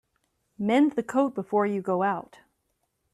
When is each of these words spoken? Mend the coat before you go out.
Mend 0.57 0.93
the 0.93 1.03
coat 1.03 1.35
before 1.35 1.67
you 1.67 1.79
go 1.83 2.01
out. 2.01 2.39